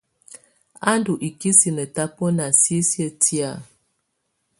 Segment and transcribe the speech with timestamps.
[0.89, 3.51] A ndù ikisinǝ tabɔna sisiǝ́ tɛ̀á.